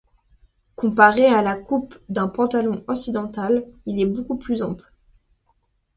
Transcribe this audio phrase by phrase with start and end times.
[0.75, 4.91] Comparé à la coupe d’un pantalon occidental, il est beaucoup plus ample.